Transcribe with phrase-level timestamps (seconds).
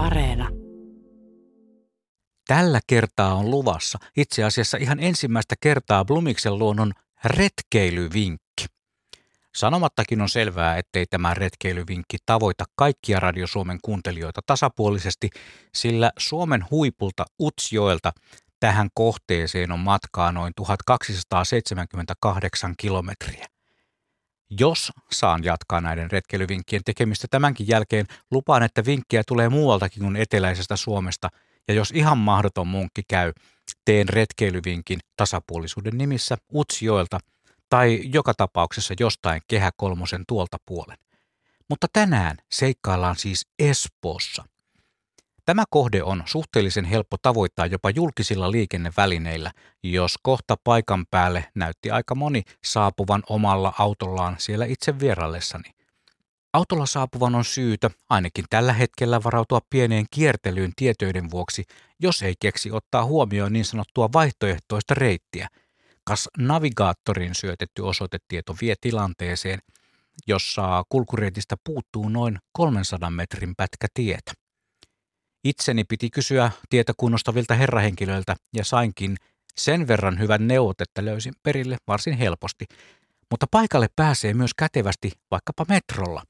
[0.00, 0.48] Areena.
[2.46, 6.92] Tällä kertaa on luvassa itse asiassa ihan ensimmäistä kertaa Blumiksen luonnon
[7.24, 8.66] retkeilyvinkki.
[9.54, 15.30] Sanomattakin on selvää, ettei tämä retkeilyvinkki tavoita kaikkia Radio Suomen kuuntelijoita tasapuolisesti,
[15.74, 18.12] sillä Suomen huipulta Utsjoelta
[18.60, 23.46] tähän kohteeseen on matkaa noin 1278 kilometriä.
[24.58, 30.76] Jos saan jatkaa näiden retkeilyvinkkien tekemistä tämänkin jälkeen, lupaan, että vinkkiä tulee muualtakin kuin eteläisestä
[30.76, 31.28] Suomesta,
[31.68, 33.32] ja jos ihan mahdoton munkki käy,
[33.84, 37.18] teen retkeilyvinkin tasapuolisuuden nimissä Utsjoelta
[37.68, 40.98] tai joka tapauksessa jostain Kehä Kolmosen tuolta puolen.
[41.68, 44.44] Mutta tänään seikkaillaan siis Espoossa–
[45.46, 52.14] Tämä kohde on suhteellisen helppo tavoittaa jopa julkisilla liikennevälineillä, jos kohta paikan päälle näytti aika
[52.14, 55.70] moni saapuvan omalla autollaan siellä itse vieraillessani.
[56.52, 61.64] Autolla saapuvan on syytä ainakin tällä hetkellä varautua pieneen kiertelyyn tietöiden vuoksi,
[62.00, 65.48] jos ei keksi ottaa huomioon niin sanottua vaihtoehtoista reittiä,
[66.04, 69.58] kas navigaattorin syötetty osoitetieto vie tilanteeseen,
[70.26, 74.32] jossa kulkureitistä puuttuu noin 300 metrin pätkä tietä.
[75.44, 79.16] Itseni piti kysyä tietä kunnostavilta herrahenkilöiltä ja sainkin
[79.56, 82.64] sen verran hyvän neuvot, että löysin perille varsin helposti.
[83.30, 86.22] Mutta paikalle pääsee myös kätevästi vaikkapa metrolla.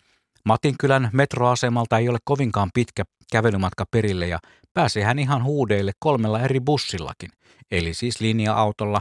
[0.44, 4.38] Matinkylän metroasemalta ei ole kovinkaan pitkä kävelymatka perille ja
[4.74, 7.30] pääsee hän ihan huudeille kolmella eri bussillakin.
[7.70, 9.00] Eli siis linja-autolla,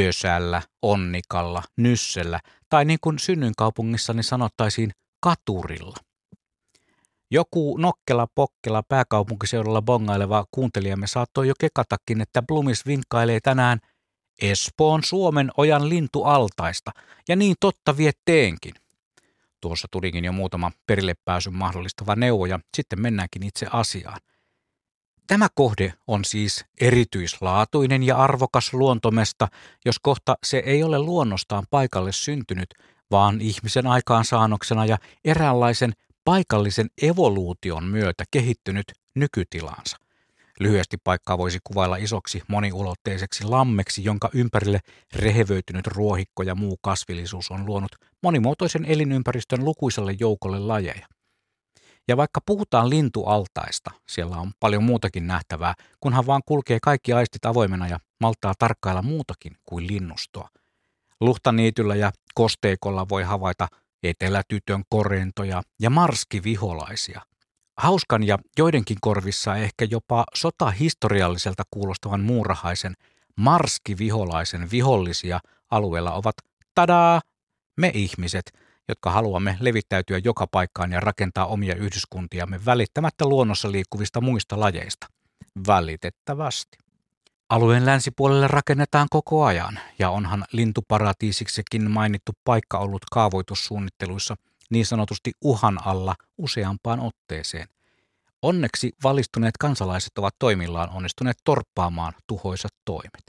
[0.00, 5.96] Dösällä, Onnikalla, Nyssellä tai niin kuin synnyinkaupungissani sanottaisiin katurilla.
[7.32, 13.78] Joku nokkela pokkela pääkaupunkiseudulla bongaileva kuuntelijamme saattoi jo kekatakin, että Blumis vinkkailee tänään
[14.42, 16.90] Espoon Suomen ojan lintualtaista,
[17.28, 18.74] ja niin totta vietteenkin.
[19.60, 24.20] Tuossa tulikin jo muutama perille pääsyn mahdollistava neuvo ja sitten mennäänkin itse asiaan.
[25.26, 29.48] Tämä kohde on siis erityislaatuinen ja arvokas luontomesta,
[29.84, 32.74] jos kohta se ei ole luonnostaan paikalle syntynyt,
[33.10, 35.92] vaan ihmisen aikaansaannoksena ja eräänlaisen
[36.24, 39.96] paikallisen evoluution myötä kehittynyt nykytilaansa.
[40.60, 44.80] Lyhyesti paikkaa voisi kuvailla isoksi moniulotteiseksi lammeksi, jonka ympärille
[45.16, 51.06] rehevöitynyt ruohikko ja muu kasvillisuus on luonut monimuotoisen elinympäristön lukuiselle joukolle lajeja.
[52.08, 57.88] Ja vaikka puhutaan lintualtaista, siellä on paljon muutakin nähtävää, kunhan vaan kulkee kaikki aistit avoimena
[57.88, 60.48] ja maltaa tarkkailla muutakin kuin linnustoa.
[61.20, 63.68] Luhtaniityllä ja kosteikolla voi havaita
[64.02, 67.20] etelätytön korentoja ja marskiviholaisia.
[67.78, 72.94] Hauskan ja joidenkin korvissa ehkä jopa sotahistorialliselta kuulostavan muurahaisen
[73.36, 76.34] marskiviholaisen vihollisia alueella ovat
[76.74, 77.20] tadaa
[77.76, 78.52] me ihmiset,
[78.88, 85.06] jotka haluamme levittäytyä joka paikkaan ja rakentaa omia yhdyskuntiamme välittämättä luonnossa liikkuvista muista lajeista.
[85.66, 86.78] Välitettävästi.
[87.52, 94.36] Alueen länsipuolelle rakennetaan koko ajan, ja onhan lintuparatiisiksikin mainittu paikka ollut kaavoitussuunnitteluissa
[94.70, 97.68] niin sanotusti uhan alla useampaan otteeseen.
[98.42, 103.24] Onneksi valistuneet kansalaiset ovat toimillaan onnistuneet torppaamaan tuhoisat toimet.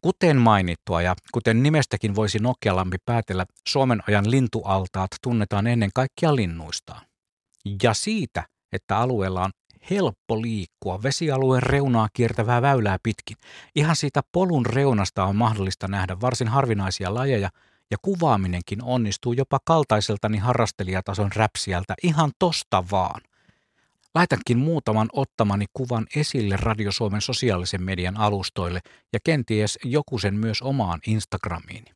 [0.00, 7.06] Kuten mainittua ja kuten nimestäkin voisi Nokialampi päätellä, Suomen ajan lintualtaat tunnetaan ennen kaikkea linnuistaan.
[7.82, 9.50] Ja siitä, että alueella on
[9.90, 13.36] helppo liikkua vesialueen reunaa kiertävää väylää pitkin.
[13.74, 17.50] Ihan siitä polun reunasta on mahdollista nähdä varsin harvinaisia lajeja,
[17.90, 23.20] ja kuvaaminenkin onnistuu jopa kaltaiseltani harrastelijatason räpsiältä ihan tosta vaan.
[24.14, 28.80] Laitankin muutaman ottamani kuvan esille Radio Suomen sosiaalisen median alustoille
[29.12, 31.90] ja kenties joku sen myös omaan Instagramiini.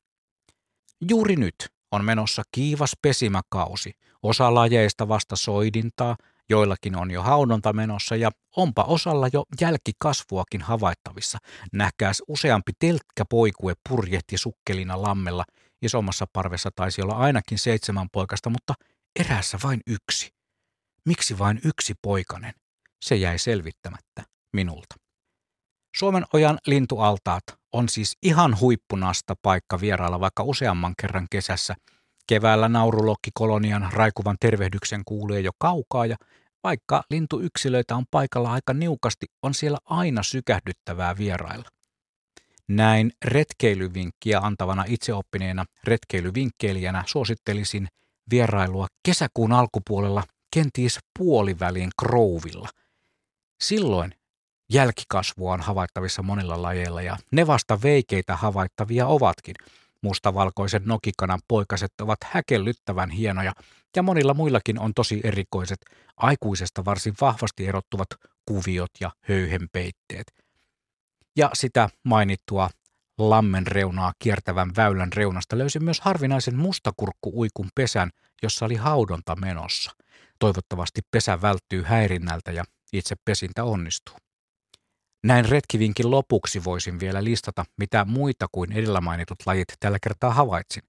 [1.09, 1.55] Juuri nyt
[1.91, 3.93] on menossa kiivas pesimäkausi.
[4.23, 6.17] Osa lajeista vasta soidintaa–
[6.51, 11.39] Joillakin on jo haudonta menossa ja onpa osalla jo jälkikasvuakin havaittavissa.
[11.73, 15.45] Nähkääs useampi telkkäpoikue purjehti sukkelina lammella.
[15.83, 18.75] Isommassa parvessa taisi olla ainakin seitsemän poikasta, mutta
[19.21, 20.31] erässä vain yksi.
[21.07, 22.55] Miksi vain yksi poikanen?
[23.05, 24.95] Se jäi selvittämättä minulta.
[25.97, 31.75] Suomen ojan lintualtaat on siis ihan huippunasta paikka vierailla vaikka useamman kerran kesässä–
[32.27, 36.17] Keväällä naurulokkikolonian raikuvan tervehdyksen kuulee jo kaukaa ja
[36.65, 41.69] vaikka lintuyksilöitä on paikalla aika niukasti, on siellä aina sykähdyttävää vierailla.
[42.69, 47.89] Näin retkeilyvinkkiä antavana itseoppineena retkeilyvinkkeilijänä suosittelisin
[48.31, 50.23] vierailua kesäkuun alkupuolella
[50.55, 52.69] kenties puolivälin Krouvilla.
[53.61, 54.15] Silloin
[54.73, 59.55] jälkikasvua on havaittavissa monilla lajeilla ja ne vasta veikeitä havaittavia ovatkin–
[60.05, 63.53] Mustavalkoisen nokikanan poikaset ovat häkellyttävän hienoja
[63.97, 65.79] ja monilla muillakin on tosi erikoiset,
[66.17, 68.09] aikuisesta varsin vahvasti erottuvat
[68.47, 70.27] kuviot ja höyhenpeitteet.
[71.37, 72.71] Ja sitä mainittua
[73.19, 78.11] lammen reunaa kiertävän väylän reunasta löysin myös harvinaisen mustakurkku-uikun pesän,
[78.43, 79.91] jossa oli haudonta menossa.
[80.39, 84.17] Toivottavasti pesä välttyy häirinnältä ja itse pesintä onnistuu.
[85.25, 90.83] Näin retkivinkin lopuksi voisin vielä listata, mitä muita kuin edellä mainitut lajit tällä kertaa havaitsin.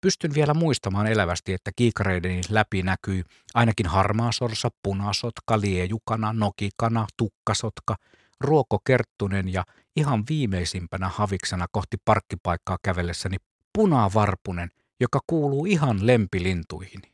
[0.00, 3.22] Pystyn vielä muistamaan elävästi, että kiikareideni läpi näkyy
[3.54, 7.96] ainakin harmaasorsa, punasotka, liejukana, nokikana, tukkasotka,
[8.40, 9.64] ruokokerttunen ja
[9.96, 13.36] ihan viimeisimpänä haviksena kohti parkkipaikkaa kävellessäni
[13.72, 14.70] punavarpunen,
[15.00, 17.12] joka kuuluu ihan lempilintuihini.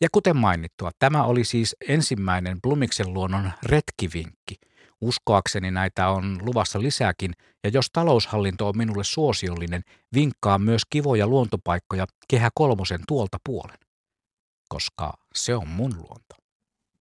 [0.00, 4.56] Ja kuten mainittua, tämä oli siis ensimmäinen Blumiksen luonnon retkivinkki–
[5.00, 7.32] Uskoakseni näitä on luvassa lisääkin,
[7.64, 9.82] ja jos taloushallinto on minulle suosiollinen,
[10.14, 13.78] vinkkaa myös kivoja luontopaikkoja Kehä kolmosen tuolta puolen.
[14.68, 16.45] Koska se on mun luonto.